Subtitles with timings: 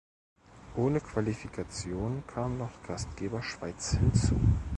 [0.77, 4.35] Ohne Qualifikation kam noch Gastgeber Schweiz hinzu.